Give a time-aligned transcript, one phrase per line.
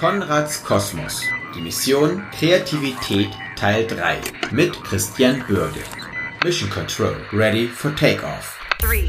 [0.00, 1.22] Konrads Kosmos.
[1.54, 4.18] Die Mission Kreativität Teil 3
[4.50, 5.82] mit Christian Bürge.
[6.42, 8.58] Mission Control ready for takeoff.
[8.80, 9.06] 3,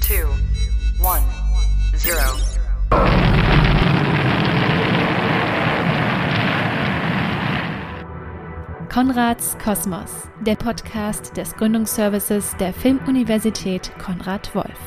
[0.00, 0.14] 2,
[1.02, 1.24] 1,
[2.04, 2.14] 0.
[8.88, 14.78] Konrads Kosmos, der Podcast des Gründungsservices der Filmuniversität Konrad Wolf.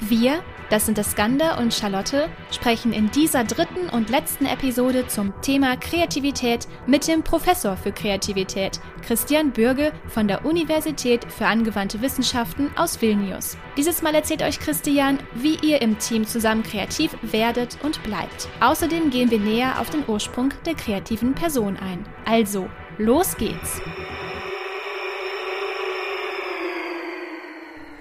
[0.00, 5.76] Wir, das sind Skander und Charlotte, sprechen in dieser dritten und letzten Episode zum Thema
[5.76, 13.02] Kreativität mit dem Professor für Kreativität, Christian Bürge von der Universität für angewandte Wissenschaften aus
[13.02, 13.56] Vilnius.
[13.76, 18.48] Dieses Mal erzählt euch Christian, wie ihr im Team zusammen kreativ werdet und bleibt.
[18.60, 22.06] Außerdem gehen wir näher auf den Ursprung der kreativen Person ein.
[22.24, 23.80] Also, los geht's!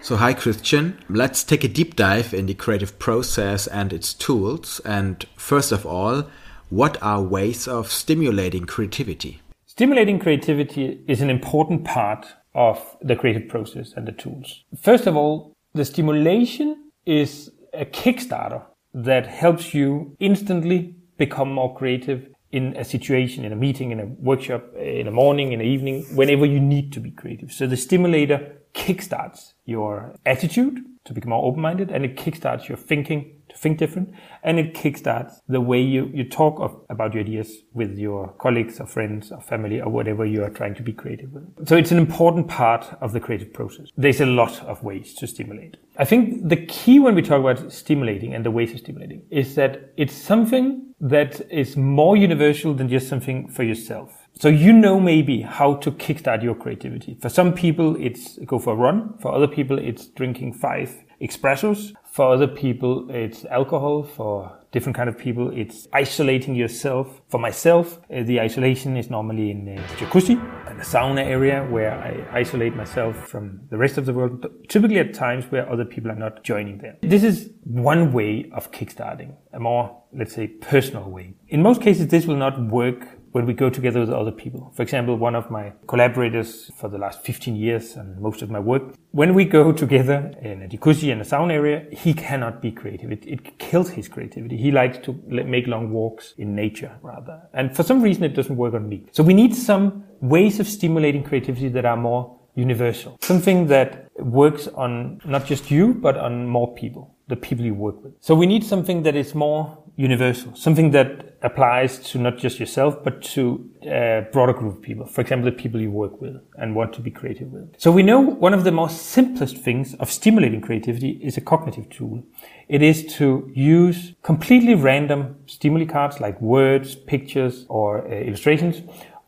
[0.08, 0.98] So, hi Christian.
[1.10, 4.80] Let's take a deep dive in the creative process and its tools.
[4.86, 6.30] And first of all,
[6.70, 9.42] what are ways of stimulating creativity?
[9.66, 14.64] Stimulating creativity is an important part of the creative process and the tools.
[14.82, 22.30] First of all, the stimulation is a kickstarter that helps you instantly become more creative
[22.54, 26.06] in a situation, in a meeting, in a workshop, in a morning, in the evening,
[26.16, 27.52] whenever you need to be creative.
[27.52, 33.34] So the stimulator kickstarts your attitude to become more open-minded and it kickstarts your thinking
[33.50, 37.64] to think different and it kickstarts the way you, you talk of, about your ideas
[37.74, 41.32] with your colleagues or friends or family or whatever you are trying to be creative
[41.32, 41.68] with.
[41.68, 43.88] So it's an important part of the creative process.
[43.98, 45.78] There's a lot of ways to stimulate.
[45.98, 49.56] I think the key when we talk about stimulating and the ways of stimulating is
[49.56, 54.27] that it's something that is more universal than just something for yourself.
[54.40, 57.18] So you know maybe how to kickstart your creativity.
[57.20, 59.18] For some people, it's go for a run.
[59.20, 61.94] For other people, it's drinking five espressos.
[62.04, 64.04] For other people, it's alcohol.
[64.04, 67.20] For different kind of people, it's isolating yourself.
[67.30, 70.34] For myself, uh, the isolation is normally in a jacuzzi,
[70.70, 75.00] in a sauna area where I isolate myself from the rest of the world, typically
[75.00, 76.98] at times where other people are not joining them.
[77.02, 81.34] This is one way of kickstarting, a more, let's say, personal way.
[81.48, 84.72] In most cases, this will not work when we go together with other people.
[84.76, 88.60] For example, one of my collaborators for the last 15 years and most of my
[88.60, 92.72] work, when we go together in a jacuzzi and a sauna area, he cannot be
[92.72, 93.12] creative.
[93.12, 94.58] It, it kills his creativity.
[94.58, 97.42] He likes to make long walks in nature rather.
[97.54, 99.06] And for some reason, it doesn't work on me.
[99.12, 103.18] So we need some ways of stimulating creativity that are more universal.
[103.22, 108.04] Something that works on not just you, but on more people, the people you work
[108.04, 108.14] with.
[108.20, 113.04] So we need something that is more universal, something that applies to not just yourself,
[113.04, 115.06] but to a broader group of people.
[115.06, 117.74] For example, the people you work with and want to be creative with.
[117.78, 121.90] So we know one of the most simplest things of stimulating creativity is a cognitive
[121.90, 122.24] tool.
[122.70, 128.82] It is to use completely random stimuli cards like words, pictures, or uh, illustrations,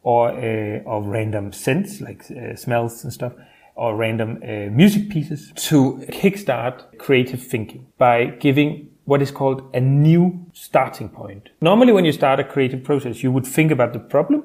[0.03, 3.33] or uh, of random scents like uh, smells and stuff
[3.75, 9.79] or random uh, music pieces to kickstart creative thinking by giving what is called a
[9.79, 11.49] new starting point.
[11.61, 14.43] Normally, when you start a creative process, you would think about the problem.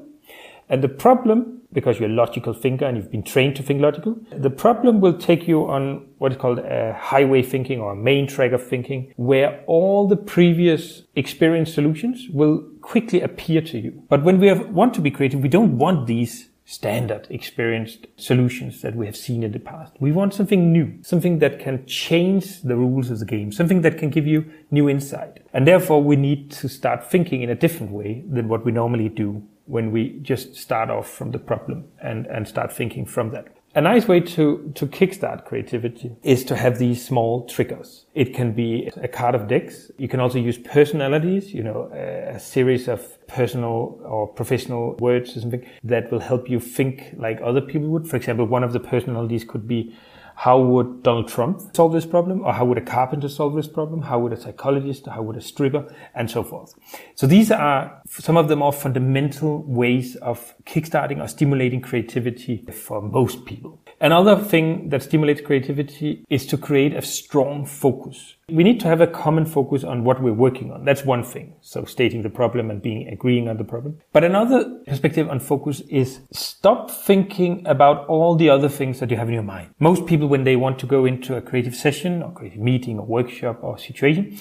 [0.70, 4.16] And the problem, because you're a logical thinker and you've been trained to think logical,
[4.31, 8.26] the problem will take you on what is called a highway thinking or a main
[8.26, 14.02] track of thinking, where all the previous experienced solutions will quickly appear to you.
[14.08, 18.82] But when we have, want to be creative, we don't want these standard experienced solutions
[18.82, 19.92] that we have seen in the past.
[20.00, 23.98] We want something new, something that can change the rules of the game, something that
[23.98, 25.40] can give you new insight.
[25.52, 29.08] And therefore we need to start thinking in a different way than what we normally
[29.08, 33.48] do when we just start off from the problem and, and start thinking from that.
[33.76, 38.06] A nice way to, to kickstart creativity is to have these small triggers.
[38.14, 39.90] It can be a card of decks.
[39.98, 45.36] You can also use personalities, you know, a, a series of personal or professional words
[45.36, 48.06] or something that will help you think like other people would.
[48.06, 49.92] For example, one of the personalities could be
[50.34, 52.42] how would Donald Trump solve this problem?
[52.42, 54.02] Or how would a carpenter solve this problem?
[54.02, 55.06] How would a psychologist?
[55.06, 55.94] How would a stripper?
[56.14, 56.75] And so forth.
[57.14, 63.00] So these are some of the more fundamental ways of kickstarting or stimulating creativity for
[63.00, 63.81] most people.
[64.04, 68.34] Another thing that stimulates creativity is to create a strong focus.
[68.50, 70.84] We need to have a common focus on what we're working on.
[70.84, 71.54] That's one thing.
[71.62, 74.00] So stating the problem and being agreeing on the problem.
[74.12, 79.16] But another perspective on focus is stop thinking about all the other things that you
[79.16, 79.70] have in your mind.
[79.78, 83.06] Most people, when they want to go into a creative session or creative meeting or
[83.06, 84.38] workshop or situation,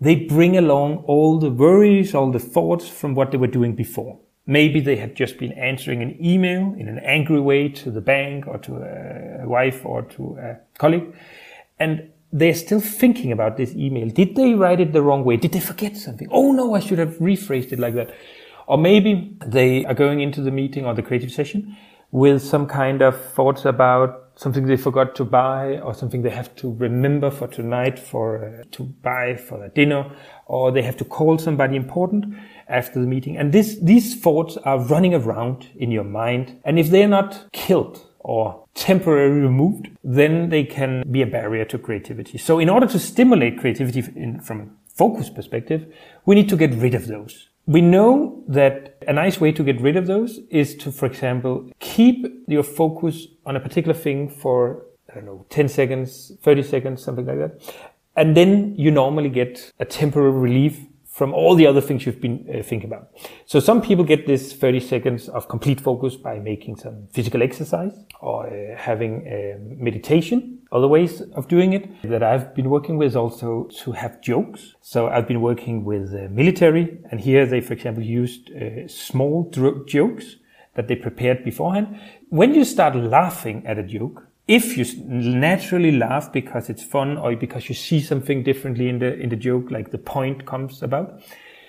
[0.00, 4.20] they bring along all the worries, all the thoughts from what they were doing before.
[4.46, 8.46] Maybe they have just been answering an email in an angry way to the bank
[8.46, 11.14] or to a wife or to a colleague.
[11.78, 14.08] And they're still thinking about this email.
[14.08, 15.36] Did they write it the wrong way?
[15.36, 16.28] Did they forget something?
[16.30, 18.14] Oh no, I should have rephrased it like that.
[18.66, 21.76] Or maybe they are going into the meeting or the creative session
[22.12, 26.54] with some kind of thoughts about something they forgot to buy or something they have
[26.56, 30.10] to remember for tonight for uh, to buy for their dinner
[30.46, 32.34] or they have to call somebody important
[32.68, 33.36] after the meeting.
[33.36, 36.58] And this these thoughts are running around in your mind.
[36.64, 41.78] And if they're not killed or temporarily removed then they can be a barrier to
[41.78, 42.38] creativity.
[42.38, 45.92] So in order to stimulate creativity in, from a focus perspective
[46.24, 49.80] we need to get rid of those we know that a nice way to get
[49.80, 54.86] rid of those is to, for example, keep your focus on a particular thing for,
[55.10, 57.74] I don't know, 10 seconds, 30 seconds, something like that.
[58.16, 60.80] And then you normally get a temporary relief
[61.10, 63.10] from all the other things you've been uh, thinking about.
[63.44, 67.92] So some people get this 30 seconds of complete focus by making some physical exercise
[68.20, 70.59] or uh, having uh, meditation.
[70.72, 74.76] Other ways of doing it that I've been working with also to have jokes.
[74.80, 79.50] So I've been working with the military and here they, for example, used uh, small
[79.50, 80.36] dro- jokes
[80.74, 82.00] that they prepared beforehand.
[82.28, 87.36] When you start laughing at a joke, if you naturally laugh because it's fun or
[87.36, 91.22] because you see something differently in the in the joke like the point comes about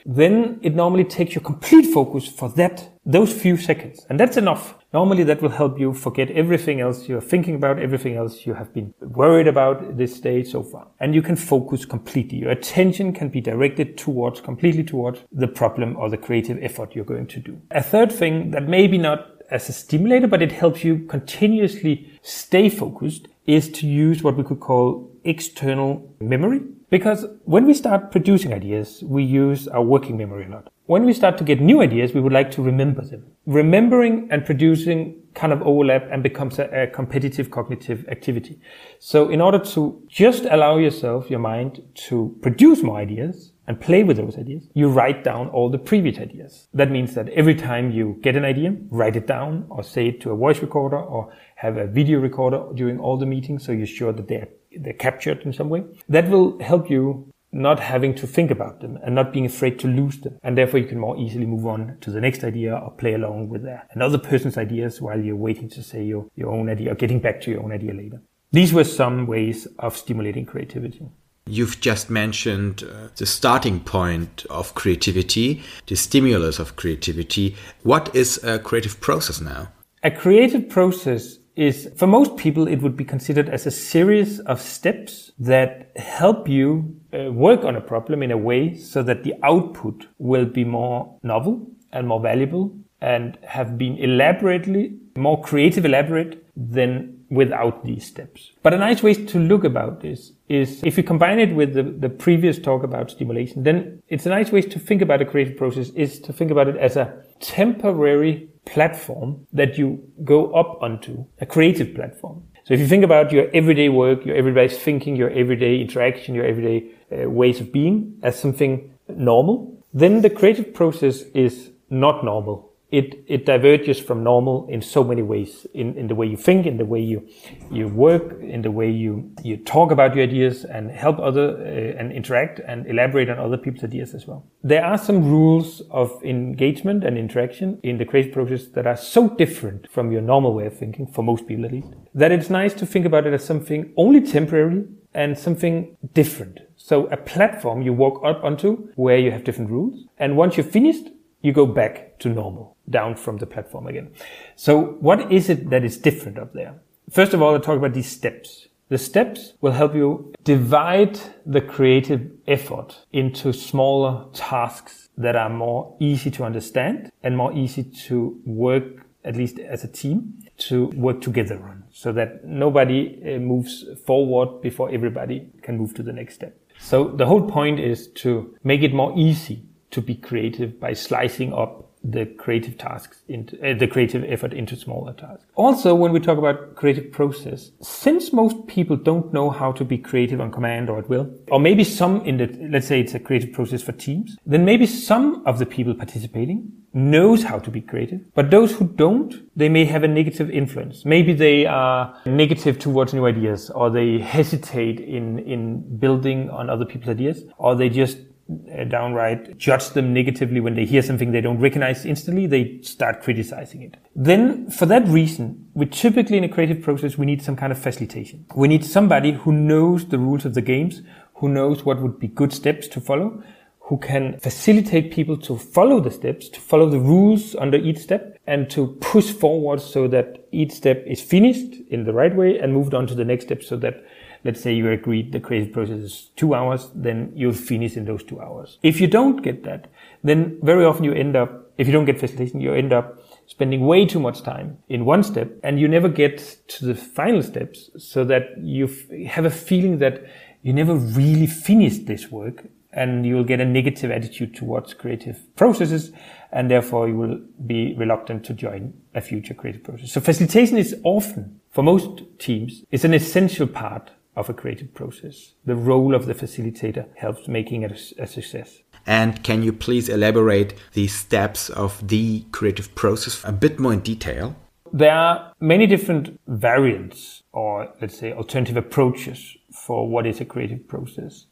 [0.03, 4.80] then it normally takes your complete focus for that those few seconds and that's enough
[4.93, 8.73] normally that will help you forget everything else you're thinking about everything else you have
[8.73, 13.29] been worried about this day so far and you can focus completely your attention can
[13.29, 17.61] be directed towards completely towards the problem or the creative effort you're going to do
[17.71, 22.69] a third thing that maybe not as a stimulator, but it helps you continuously stay
[22.69, 26.61] focused is to use what we could call external memory.
[26.89, 30.71] Because when we start producing ideas, we use our working memory a lot.
[30.91, 33.23] When we start to get new ideas, we would like to remember them.
[33.45, 38.59] Remembering and producing kind of overlap and becomes a, a competitive cognitive activity.
[38.99, 44.03] So in order to just allow yourself, your mind to produce more ideas, and play
[44.03, 46.67] with those ideas, you write down all the previous ideas.
[46.73, 50.19] That means that every time you get an idea, write it down or say it
[50.21, 53.87] to a voice recorder or have a video recorder during all the meetings so you're
[53.87, 55.85] sure that they're, they're captured in some way.
[56.09, 59.87] That will help you not having to think about them and not being afraid to
[59.87, 60.37] lose them.
[60.43, 63.49] And therefore you can more easily move on to the next idea or play along
[63.49, 66.95] with uh, another person's ideas while you're waiting to say your, your own idea or
[66.95, 68.21] getting back to your own idea later.
[68.51, 71.07] These were some ways of stimulating creativity.
[71.47, 77.55] You've just mentioned uh, the starting point of creativity, the stimulus of creativity.
[77.83, 79.69] What is a creative process now?
[80.03, 84.61] A creative process is, for most people, it would be considered as a series of
[84.61, 89.33] steps that help you uh, work on a problem in a way so that the
[89.43, 96.43] output will be more novel and more valuable and have been elaborately more creative elaborate
[96.55, 98.51] than without these steps.
[98.61, 101.83] But a nice way to look about this is if you combine it with the,
[101.83, 105.57] the previous talk about stimulation, then it's a nice way to think about a creative
[105.57, 111.25] process is to think about it as a temporary platform that you go up onto,
[111.39, 112.43] a creative platform.
[112.63, 116.45] So if you think about your everyday work, your everyday thinking, your everyday interaction, your
[116.45, 122.70] everyday uh, ways of being as something normal, then the creative process is not normal
[122.91, 126.65] it, it diverges from normal in so many ways in, in the way you think
[126.65, 127.25] in the way you
[127.71, 131.99] you work in the way you you talk about your ideas and help other uh,
[131.99, 134.45] and interact and elaborate on other people's ideas as well.
[134.63, 139.29] There are some rules of engagement and interaction in the creative process that are so
[139.29, 142.73] different from your normal way of thinking for most people at least that it's nice
[142.73, 144.83] to think about it as something only temporary
[145.13, 146.59] and something different.
[146.75, 150.65] So a platform you walk up onto where you have different rules and once you're
[150.65, 151.07] finished
[151.41, 154.11] you go back to normal, down from the platform again.
[154.55, 156.75] So what is it that is different up there?
[157.09, 158.67] First of all, I talk about these steps.
[158.89, 165.95] The steps will help you divide the creative effort into smaller tasks that are more
[165.99, 171.21] easy to understand and more easy to work, at least as a team, to work
[171.21, 176.35] together on so that nobody uh, moves forward before everybody can move to the next
[176.35, 176.57] step.
[176.79, 181.53] So the whole point is to make it more easy to be creative by slicing
[181.53, 185.45] up the creative tasks into uh, the creative effort into smaller tasks.
[185.55, 189.97] Also, when we talk about creative process, since most people don't know how to be
[189.97, 193.19] creative on command or at will, or maybe some in the, let's say it's a
[193.19, 197.79] creative process for teams, then maybe some of the people participating knows how to be
[197.79, 201.05] creative, but those who don't, they may have a negative influence.
[201.05, 206.83] Maybe they are negative towards new ideas, or they hesitate in, in building on other
[206.83, 208.17] people's ideas, or they just
[208.51, 212.47] Uh, downright judge them negatively when they hear something they don't recognize instantly.
[212.47, 213.95] They start criticizing it.
[214.13, 217.79] Then, for that reason, we typically in a creative process we need some kind of
[217.79, 218.45] facilitation.
[218.55, 221.01] We need somebody who knows the rules of the games,
[221.35, 223.41] who knows what would be good steps to follow,
[223.79, 228.37] who can facilitate people to follow the steps, to follow the rules under each step,
[228.47, 232.73] and to push forward so that each step is finished in the right way and
[232.73, 234.03] moved on to the next step so that
[234.43, 238.23] let's say you agreed the creative process is two hours, then you'll finish in those
[238.23, 238.79] two hours.
[238.83, 239.87] If you don't get that,
[240.23, 243.85] then very often you end up, if you don't get facilitation, you end up spending
[243.85, 247.89] way too much time in one step and you never get to the final steps
[247.97, 248.87] so that you
[249.27, 250.23] have a feeling that
[250.61, 255.39] you never really finished this work and you will get a negative attitude towards creative
[255.55, 256.11] processes
[256.51, 260.11] and therefore you will be reluctant to join a future creative process.
[260.11, 265.53] So facilitation is often, for most teams, is an essential part of a creative process.
[265.65, 268.79] The role of the facilitator helps making it a, a success.
[269.05, 274.01] And can you please elaborate the steps of the creative process a bit more in
[274.01, 274.55] detail?
[274.93, 280.87] There are many different variants or let's say alternative approaches for what is a creative
[280.87, 281.45] process.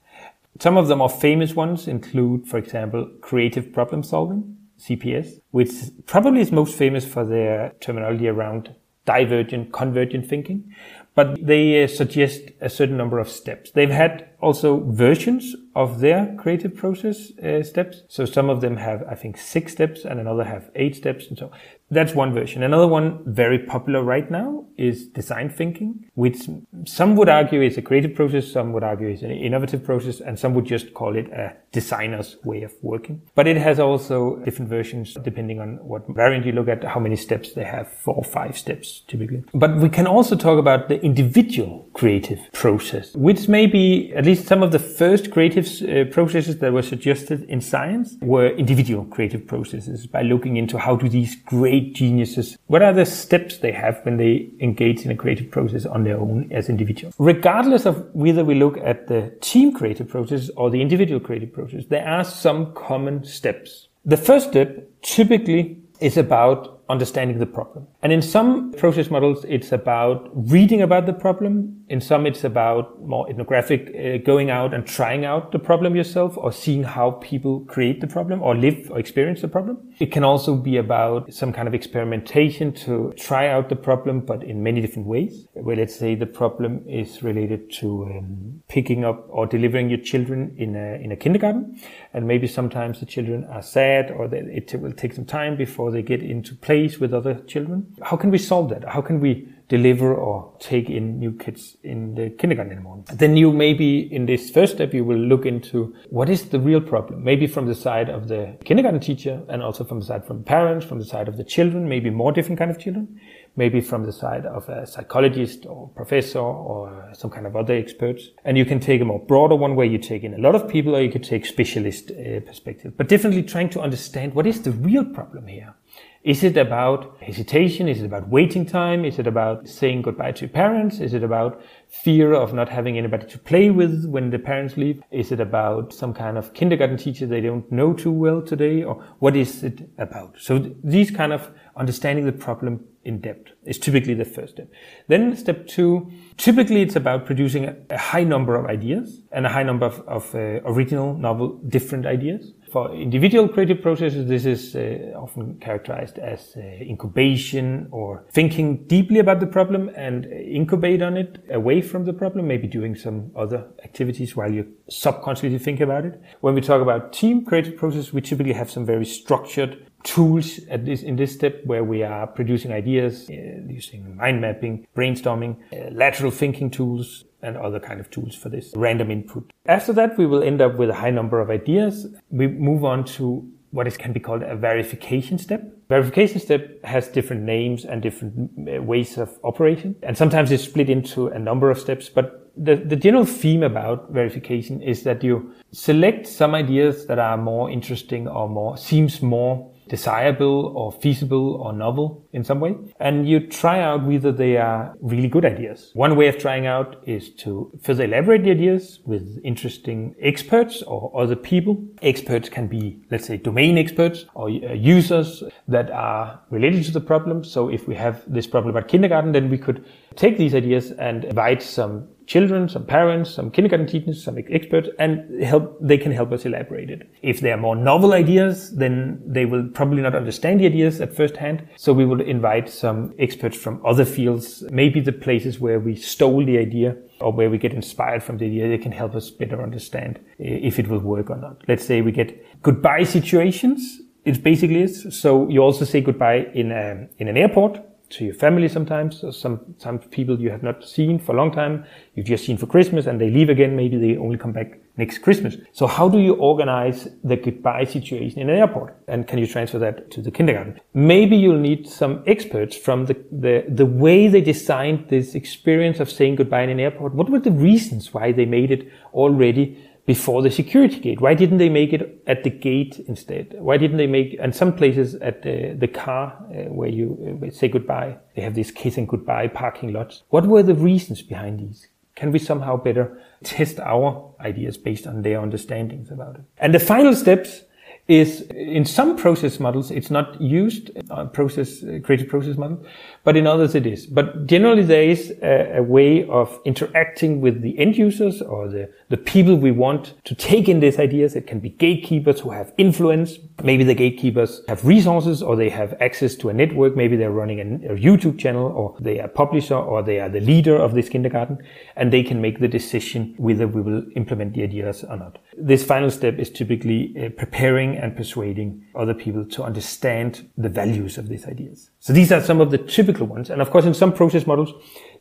[0.60, 5.72] Some of the more famous ones include, for example, creative problem solving, CPS, which
[6.06, 10.74] probably is most famous for their terminology around divergent, convergent thinking,
[11.16, 13.72] but they uh, suggest a certain number of steps.
[13.72, 18.04] They've had also versions of their creative process uh, steps.
[18.08, 21.38] So some of them have, I think, six steps and another have eight steps and
[21.38, 21.52] so
[21.92, 22.64] that's one version.
[22.64, 26.48] Another one very popular right now is design thinking, which
[26.86, 30.40] some would argue is a creative process, some would argue is an innovative process, and
[30.40, 33.22] some would just call it a designer's way of working.
[33.36, 37.16] But it has also different versions depending on what variant you look at, how many
[37.16, 39.44] steps they have, four or five steps typically.
[39.54, 44.48] But we can also talk about the individual creative process, which may be at least
[44.48, 49.46] some of the first creative uh, processes that were suggested in science were individual creative
[49.46, 53.72] processes by looking into how do these great great geniuses, what are the steps they
[53.72, 57.14] have when they engage in a creative process on their own as individuals?
[57.18, 61.86] Regardless of whether we look at the team creative process or the individual creative process,
[61.90, 63.88] there are some common steps.
[64.06, 67.88] The first step typically is about understanding the problem.
[68.02, 71.86] And in some process models, it's about reading about the problem.
[71.88, 76.38] In some, it's about more ethnographic, uh, going out and trying out the problem yourself
[76.38, 79.78] or seeing how people create the problem or live or experience the problem.
[80.00, 84.44] It can also be about some kind of experimentation to try out the problem, but
[84.44, 85.48] in many different ways.
[85.54, 90.56] Where let's say the problem is related to um, picking up or delivering your children
[90.58, 91.80] in a, in a kindergarten.
[92.14, 96.02] And maybe sometimes the children are sad or it will take some time before they
[96.02, 97.96] get into place with other children.
[98.02, 98.84] How can we solve that?
[98.88, 103.06] How can we deliver or take in new kids in the kindergarten in the morning.
[103.14, 106.82] Then you maybe in this first step, you will look into what is the real
[106.82, 110.44] problem, maybe from the side of the kindergarten teacher and also from the side from
[110.44, 113.20] parents, from the side of the children, maybe more different kind of children,
[113.56, 118.30] maybe from the side of a psychologist or professor or some kind of other experts.
[118.46, 120.68] And you can take a more broader one where you take in a lot of
[120.68, 124.62] people or you could take specialist uh, perspective, but definitely trying to understand what is
[124.62, 125.76] the real problem here.
[126.24, 127.88] Is it about hesitation?
[127.88, 129.06] Is it about waiting time?
[129.06, 131.00] Is it about saying goodbye to parents?
[131.00, 135.02] Is it about fear of not having anybody to play with when the parents leave?
[135.12, 138.84] Is it about some kind of kindergarten teacher they don't know too well today?
[138.84, 140.36] Or what is it about?
[140.38, 144.70] So th- these kind of understanding the problem in depth is typically the first step.
[145.08, 149.50] Then step two, typically it's about producing a, a high number of ideas and a
[149.50, 152.54] high number of, of uh, original, novel, different ideas.
[152.72, 159.20] For individual creative processes, this is uh, often characterized as uh, incubation or thinking deeply
[159.20, 163.66] about the problem and incubate on it away from the problem, maybe doing some other
[163.84, 166.22] activities while you subconsciously think about it.
[166.42, 170.86] When we talk about team creative process, we typically have some very structured tools at
[170.86, 173.34] this in this step where we are producing ideas uh,
[173.68, 178.74] using mind mapping brainstorming uh, lateral thinking tools and other kind of tools for this
[178.76, 179.52] random input.
[179.66, 182.08] After that, we will end up with a high number of ideas.
[182.30, 185.64] We move on to what is, can be called a verification step.
[185.90, 189.96] Verification step has different names and different uh, ways of operation.
[190.04, 194.12] And sometimes it's split into a number of steps, but the, the general theme about
[194.12, 199.72] verification is that you select some ideas that are more interesting or more, seems more
[199.90, 202.76] desirable or feasible or novel in some way.
[203.00, 205.92] And you try out whether they are really good ideas.
[205.94, 211.12] One way of trying out is to further elaborate the ideas with interesting experts or
[211.20, 211.84] other people.
[212.02, 217.02] Experts can be, let's say, domain experts or uh, users that are related to the
[217.02, 217.44] problem.
[217.44, 221.26] So if we have this problem about kindergarten, then we could take these ideas and
[221.26, 226.32] invite some children, some parents, some kindergarten teachers, some experts, and help, they can help
[226.32, 227.10] us elaborate it.
[227.24, 231.16] If they are more novel ideas, then they will probably not understand the ideas at
[231.16, 231.68] first hand.
[231.76, 236.46] So we will invite some experts from other fields, maybe the places where we stole
[236.46, 239.62] the idea or where we get inspired from the idea, they can help us better
[239.62, 241.64] understand eh, if it will work or not.
[241.68, 244.02] Let's say we get goodbye situations.
[244.24, 245.20] It's basically is.
[245.20, 249.24] So you also say goodbye in a, in an airport to your family sometimes.
[249.32, 252.68] Some some people you have not seen for a long time, you've just seen for
[252.68, 253.76] Christmas and they leave again.
[253.76, 255.56] Maybe they only come back next Christmas.
[255.72, 258.96] So how do you organize the goodbye situation in an airport?
[259.08, 260.80] And can you transfer that to the kindergarten?
[260.94, 266.12] Maybe you'll need some experts from the, the, the way they designed this experience of
[266.12, 267.16] saying goodbye in an airport.
[267.16, 271.22] What were the reasons why they made it already before the security gate?
[271.22, 273.56] Why didn't they make it at the gate instead?
[273.60, 277.08] Why didn't they make, and some places at the, the car uh, where you
[277.46, 280.24] uh, say goodbye, they have these kiss and goodbye parking lots.
[280.30, 281.90] What were the reasons behind these?
[282.16, 286.42] Can we somehow better test our ideas based on their understandings about it?
[286.58, 287.62] And the final steps
[288.10, 292.84] is in some process models, it's not used, uh, process, uh, creative process model,
[293.24, 294.08] but in others it is.
[294.08, 298.90] But generally there is a, a, way of interacting with the end users or the,
[299.10, 301.36] the people we want to take in these ideas.
[301.36, 303.38] It can be gatekeepers who have influence.
[303.64, 306.96] Maybe the gatekeepers have resources or they have access to a network.
[306.96, 310.42] Maybe they're running a, a YouTube channel or they are publisher or they are the
[310.42, 311.60] leader of this kindergarten
[311.96, 315.38] and they can make the decision whether we will implement the ideas or not.
[315.56, 321.18] This final step is typically uh, preparing and persuading other people to understand the values
[321.18, 321.90] of these ideas.
[322.00, 323.50] So these are some of the typical ones.
[323.50, 324.74] And of course, in some process models,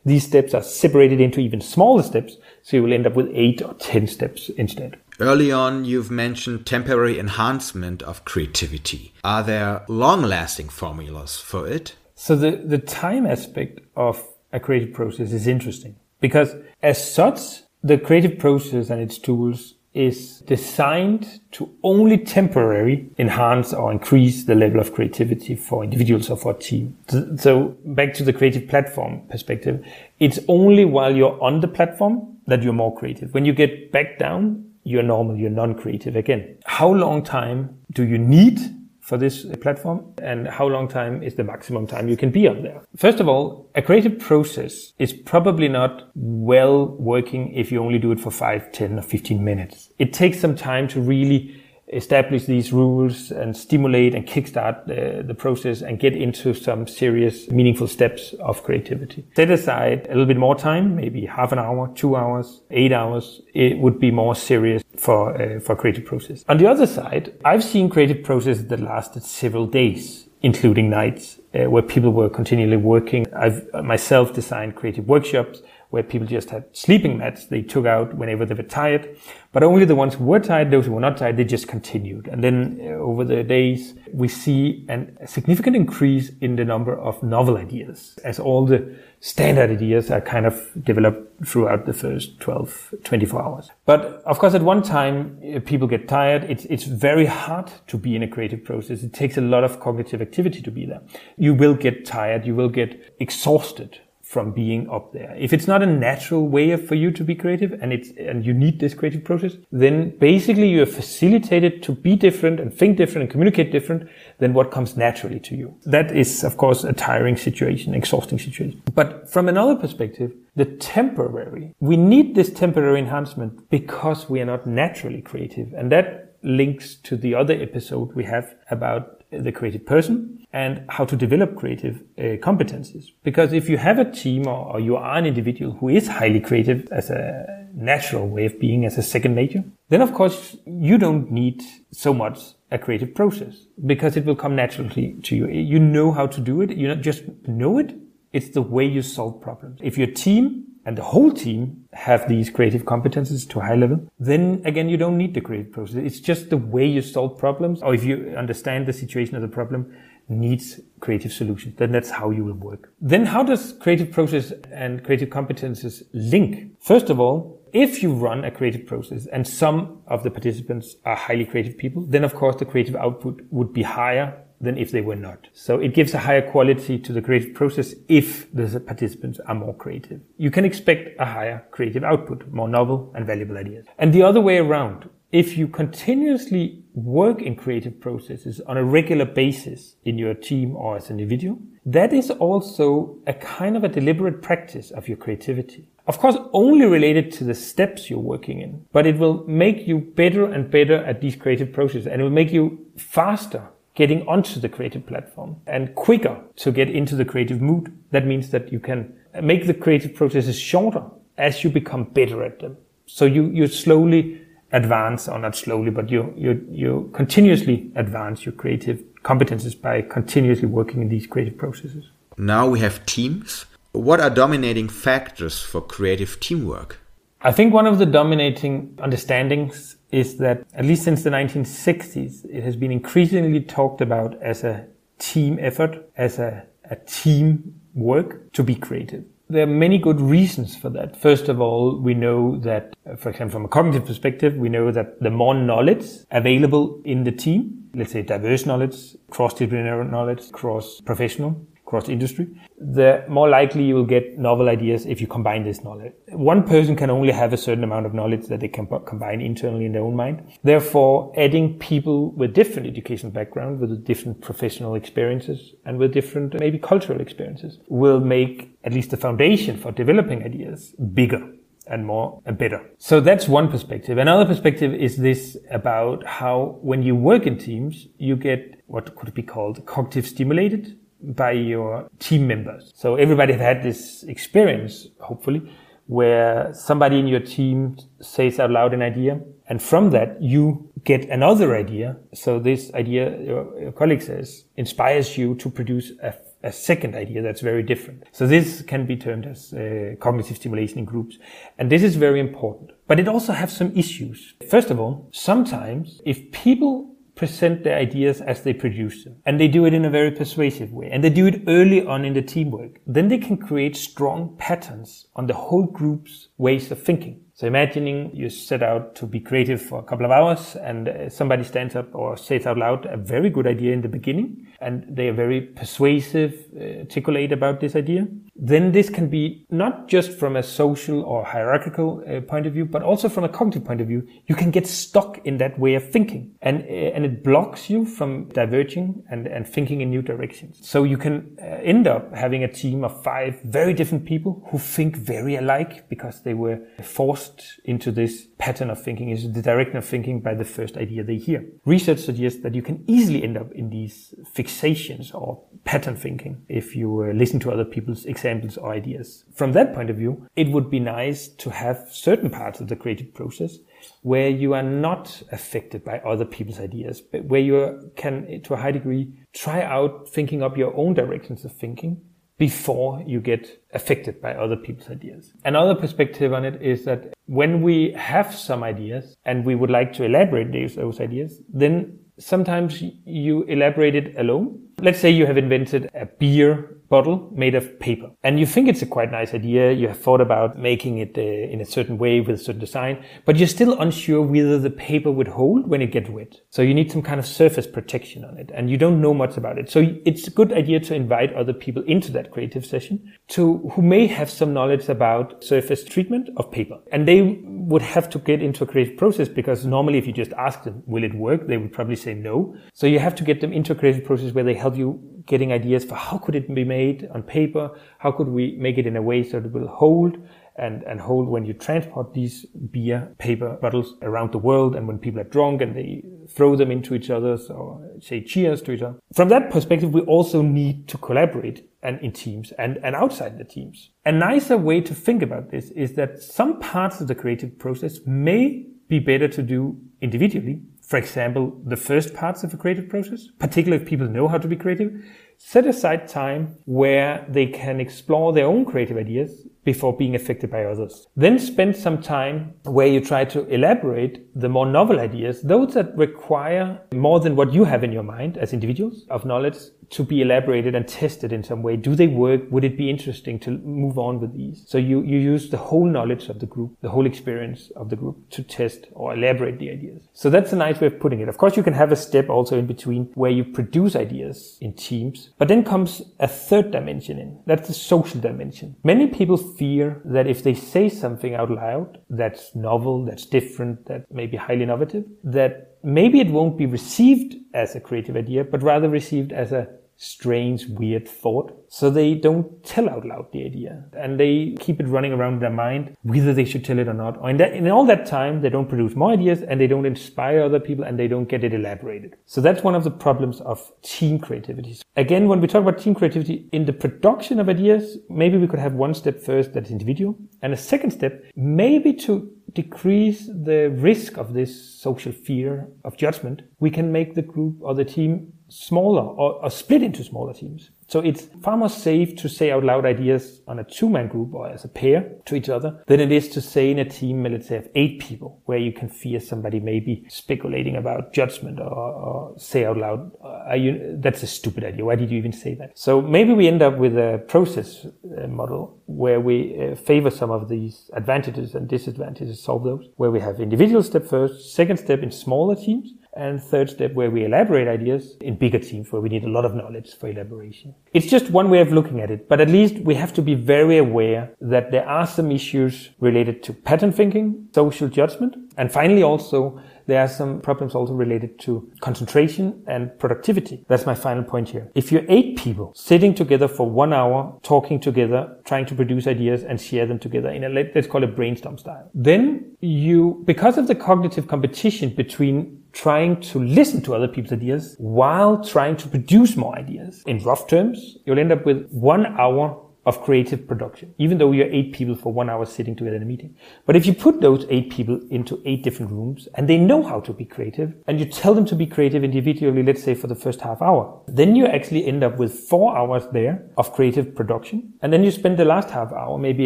[0.05, 2.37] these steps are separated into even smaller steps.
[2.63, 4.97] So you will end up with eight or 10 steps instead.
[5.19, 9.13] Early on, you've mentioned temporary enhancement of creativity.
[9.23, 11.95] Are there long lasting formulas for it?
[12.15, 17.39] So the, the time aspect of a creative process is interesting because as such,
[17.83, 24.55] the creative process and its tools is designed to only temporarily enhance or increase the
[24.55, 26.95] level of creativity for individuals or for a team.
[27.37, 29.83] So back to the creative platform perspective,
[30.19, 33.33] it's only while you're on the platform that you're more creative.
[33.33, 36.57] When you get back down, you're normal, you're non-creative again.
[36.65, 38.59] How long time do you need
[39.09, 42.61] for this platform and how long time is the maximum time you can be on
[42.61, 42.79] there.
[42.95, 48.11] First of all, a creative process is probably not well working if you only do
[48.11, 49.89] it for 5, 10 or 15 minutes.
[49.97, 51.59] It takes some time to really
[51.91, 57.49] establish these rules and stimulate and kickstart the, the, process and get into some serious,
[57.49, 59.25] meaningful steps of creativity.
[59.35, 63.41] Set aside a little bit more time, maybe half an hour, two hours, eight hours.
[63.53, 66.45] It would be more serious for uh, for creative process.
[66.47, 71.69] On the other side, I've seen creative processes that lasted several days including nights uh,
[71.69, 73.25] where people were continually working.
[73.33, 78.45] I've myself designed creative workshops where people just had sleeping mats they took out whenever
[78.45, 79.17] they were tired.
[79.51, 82.27] But only the ones who were tired, those who were not tired, they just continued.
[82.27, 86.95] And then uh, over the days, we see an, a significant increase in the number
[86.95, 92.39] of novel ideas as all the standard ideas are kind of developed throughout the first
[92.39, 93.71] 12, 24 hours.
[93.87, 96.43] But of course, at one time, uh, people get tired.
[96.43, 99.01] It's, it's very hard to be in a creative process.
[99.01, 101.01] It takes a lot of cognitive activity to be there.
[101.37, 102.45] You will get tired.
[102.45, 103.99] You will get exhausted
[104.29, 105.35] from being up there.
[105.39, 108.53] If it's not a natural way for you to be creative and it's, and you
[108.53, 113.23] need this creative process, then basically you are facilitated to be different and think different
[113.23, 115.75] and communicate different than what comes naturally to you.
[115.87, 118.83] That is, of course, a tiring situation, exhausting situation.
[118.93, 124.67] But from another perspective, the temporary, we need this temporary enhancement because we are not
[124.67, 125.73] naturally creative.
[125.73, 131.05] And that links to the other episode we have about the creative person and how
[131.05, 133.11] to develop creative uh, competencies.
[133.23, 136.39] Because if you have a team or, or, you are an individual who is highly
[136.39, 140.97] creative as a natural way of being, as a second nature, then of course you
[140.97, 142.39] don't need so much
[142.71, 145.47] a creative process because it will come naturally to you.
[145.47, 146.71] You know how to do it.
[146.71, 147.95] You not just know it.
[148.33, 149.79] It's the way you solve problems.
[149.83, 154.09] If your team and the whole team have these creative competences to a high level,
[154.19, 155.97] then again, you don't need the creative process.
[155.97, 159.47] It's just the way you solve problems, or if you understand the situation of the
[159.47, 159.93] problem
[160.29, 162.93] needs creative solutions, then that's how you will work.
[163.01, 166.71] Then how does creative process and creative competences link?
[166.79, 171.15] First of all, if you run a creative process and some of the participants are
[171.15, 175.01] highly creative people, then of course the creative output would be higher than if they
[175.01, 175.47] were not.
[175.53, 179.75] So it gives a higher quality to the creative process if the participants are more
[179.75, 180.21] creative.
[180.37, 183.85] You can expect a higher creative output, more novel and valuable ideas.
[183.97, 189.25] And the other way around, if you continuously work in creative processes on a regular
[189.25, 193.87] basis in your team or as an individual, that is also a kind of a
[193.87, 195.87] deliberate practice of your creativity.
[196.09, 199.99] of course, only related to the steps you're working in, but it will make you
[199.99, 203.69] better and better at these creative processes and it will make you faster
[203.99, 207.91] getting onto the creative platform and quicker to get into the creative mood.
[208.11, 211.03] That means that you can make the creative processes shorter
[211.37, 212.77] as you become better at them.
[213.07, 218.53] So you, you slowly advance, or not slowly, but you, you, you continuously advance your
[218.53, 222.05] creative competences by continuously working in these creative processes.
[222.37, 223.65] Now we have teams.
[223.91, 226.99] What are dominating factors for creative teamwork?
[227.41, 232.63] I think one of the dominating understandings is that, at least since the 1960s, it
[232.63, 234.87] has been increasingly talked about as a
[235.19, 239.23] team effort, as a, a team work to be creative.
[239.51, 241.19] There are many good reasons for that.
[241.19, 245.19] First of all, we know that, for example, from a cognitive perspective, we know that
[245.21, 252.07] the more knowledge available in the team, let's say diverse knowledge, cross-disciplinary knowledge, cross-professional, cross
[252.07, 252.47] industry,
[252.77, 256.13] the more likely you will get novel ideas if you combine this knowledge.
[256.27, 259.85] One person can only have a certain amount of knowledge that they can combine internally
[259.85, 260.43] in their own mind.
[260.63, 266.77] Therefore, adding people with different educational background, with different professional experiences, and with different maybe
[266.77, 271.43] cultural experiences will make at least the foundation for developing ideas bigger
[271.87, 272.87] and more and better.
[272.99, 274.19] So that's one perspective.
[274.19, 279.33] Another perspective is this about how when you work in teams, you get what could
[279.33, 282.91] be called cognitive stimulated by your team members.
[282.95, 285.69] So everybody have had this experience, hopefully,
[286.07, 291.29] where somebody in your team says out loud an idea, and from that you get
[291.29, 292.17] another idea.
[292.33, 297.43] So this idea your, your colleague says inspires you to produce a, a, second idea
[297.43, 298.23] that's very different.
[298.31, 301.37] So this can be termed as uh, cognitive stimulation in groups,
[301.77, 302.91] and this is very important.
[303.07, 304.55] But it also has some issues.
[304.67, 309.37] First of all, sometimes if people present their ideas as they produce them.
[309.45, 311.09] And they do it in a very persuasive way.
[311.09, 312.99] And they do it early on in the teamwork.
[313.07, 317.39] Then they can create strong patterns on the whole group's ways of thinking.
[317.59, 321.29] So imagining you set out to be creative for a couple of hours and uh,
[321.29, 325.03] somebody stands up or says out loud a very good idea in the beginning and
[325.09, 328.25] they are very persuasive, uh, articulate about this idea.
[328.55, 332.85] Then this can be not just from a social or hierarchical uh, point of view,
[332.85, 334.25] but also from a cognitive point of view.
[334.47, 338.47] You can get stuck in that way of thinking and, and it blocks you from
[338.49, 340.79] diverging and, and thinking in new directions.
[340.81, 345.17] So you can end up having a team of five very different people who think
[345.17, 349.97] very alike because they were forced forced into this pattern of thinking, is the direction
[349.97, 351.65] of thinking by the first idea they hear.
[351.85, 356.95] Research suggests that you can easily end up in these fixations or pattern thinking if
[356.95, 359.45] you uh, listen to other people's examples or ideas.
[359.53, 362.95] From that point of view, it would be nice to have certain parts of the
[362.95, 363.77] creative process
[364.21, 368.77] where you are not affected by other people's ideas, but where you can, to a
[368.77, 372.21] high degree, try out thinking up your own directions of thinking
[372.59, 375.53] before you get affected by other people's ideas.
[375.63, 380.13] Another perspective on it is that when we have some ideas and we would like
[380.13, 384.77] to elaborate those, ideas, then sometimes you elaborate it alone.
[385.01, 388.29] Let's say you have invented a beer bottle made of paper.
[388.43, 389.91] And you think it's a quite nice idea.
[389.91, 393.25] You have thought about making it uh, in a certain way with a certain design,
[393.45, 396.61] but you're still unsure whether the paper would hold when it gets wet.
[396.69, 399.57] So you need some kind of surface protection on it and you don't know much
[399.57, 399.89] about it.
[399.89, 404.01] So it's a good idea to invite other people into that creative session to who
[404.01, 406.99] may have some knowledge about surface treatment of paper.
[407.11, 410.53] And they would have to get into a creative process because normally if you just
[410.53, 411.67] ask them, will it work?
[411.67, 412.75] They would probably say no.
[412.93, 415.73] So you have to get them into a creative process where they help you getting
[415.73, 417.89] ideas for how could it be made on paper?
[418.19, 420.37] How could we make it in a way so it will hold
[420.75, 425.17] and, and hold when you transport these beer paper bottles around the world and when
[425.17, 429.01] people are drunk and they throw them into each other or say cheers to each
[429.01, 429.17] other.
[429.33, 433.65] From that perspective, we also need to collaborate and in teams and, and outside the
[433.65, 434.11] teams.
[434.25, 438.19] A nicer way to think about this is that some parts of the creative process
[438.25, 443.47] may be better to do individually for example, the first parts of a creative process,
[443.57, 445.11] particularly if people know how to be creative,
[445.57, 450.83] set aside time where they can explore their own creative ideas before being affected by
[450.83, 451.25] others.
[451.35, 456.15] Then spend some time where you try to elaborate the more novel ideas, those that
[456.15, 459.77] require more than what you have in your mind as individuals of knowledge
[460.11, 461.95] to be elaborated and tested in some way.
[461.95, 462.61] Do they work?
[462.71, 464.83] Would it be interesting to move on with these?
[464.87, 468.15] So you, you use the whole knowledge of the group, the whole experience of the
[468.15, 470.23] group to test or elaborate the ideas.
[470.33, 471.49] So that's a nice way of putting it.
[471.49, 474.93] Of course, you can have a step also in between where you produce ideas in
[474.93, 477.59] teams, but then comes a third dimension in.
[477.65, 478.95] That's the social dimension.
[479.03, 484.31] Many people fear that if they say something out loud that's novel, that's different, that
[484.31, 488.83] may be highly innovative, that maybe it won't be received as a creative idea, but
[488.83, 489.87] rather received as a
[490.19, 491.73] strange, weird thought.
[491.87, 495.71] So they don't tell out loud the idea and they keep it running around their
[495.71, 497.41] mind, whether they should tell it or not.
[497.57, 500.79] That, in all that time, they don't produce more ideas and they don't inspire other
[500.79, 502.35] people and they don't get it elaborated.
[502.45, 504.99] So that's one of the problems of team creativity.
[505.15, 508.79] Again, when we talk about team creativity in the production of ideas, maybe we could
[508.79, 514.37] have one step first that's individual and a second step, maybe to decrease the risk
[514.37, 519.23] of this social fear of judgment, we can make the group or the team smaller
[519.23, 520.91] or, or, split into smaller teams.
[521.09, 524.69] So it's far more safe to say out loud ideas on a two-man group or
[524.69, 527.67] as a pair to each other than it is to say in a team, let's
[527.67, 532.53] say, of eight people, where you can fear somebody maybe speculating about judgment or, or
[532.59, 535.03] say out loud, uh, you, that's a stupid idea.
[535.03, 535.97] Why did you even say that?
[535.97, 540.51] So maybe we end up with a process uh, model where we uh, favor some
[540.51, 545.23] of these advantages and disadvantages, solve those, where we have individual step first, second step
[545.23, 549.29] in smaller teams, and third step where we elaborate ideas in bigger teams where we
[549.29, 550.93] need a lot of knowledge for elaboration.
[551.11, 553.55] It's just one way of looking at it, but at least we have to be
[553.55, 559.23] very aware that there are some issues related to pattern thinking, social judgment, and finally
[559.23, 563.85] also there are some problems also related to concentration and productivity.
[563.87, 564.91] That's my final point here.
[564.95, 569.63] If you're eight people sitting together for one hour, talking together, trying to produce ideas
[569.63, 573.87] and share them together in a, let's call it brainstorm style, then you, because of
[573.87, 579.55] the cognitive competition between trying to listen to other people's ideas while trying to produce
[579.55, 580.23] more ideas.
[580.25, 584.67] In rough terms, you'll end up with one hour of creative production, even though you're
[584.67, 586.55] eight people for one hour sitting together in a meeting.
[586.85, 590.19] But if you put those eight people into eight different rooms and they know how
[590.19, 593.33] to be creative and you tell them to be creative individually, let's say for the
[593.33, 597.93] first half hour, then you actually end up with four hours there of creative production.
[598.03, 599.65] And then you spend the last half hour maybe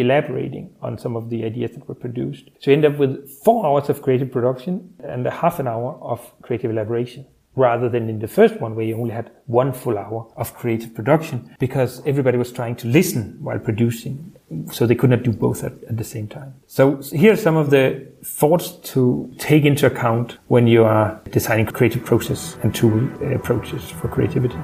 [0.00, 2.48] elaborating on some of the ideas that were produced.
[2.60, 5.98] So you end up with four hours of creative production and a half an hour
[6.00, 7.26] of creative elaboration
[7.56, 10.94] rather than in the first one where you only had one full hour of creative
[10.94, 14.32] production because everybody was trying to listen while producing.
[14.72, 16.54] So they could not do both at, at the same time.
[16.66, 21.66] So here are some of the thoughts to take into account when you are designing
[21.66, 24.58] creative process and tool uh, approaches for creativity.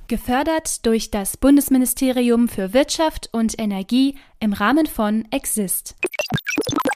[0.07, 5.95] Gefördert durch das Bundesministerium für Wirtschaft und Energie im Rahmen von Exist.